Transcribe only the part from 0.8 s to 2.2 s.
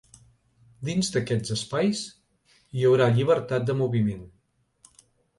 Dins d’aquests espais,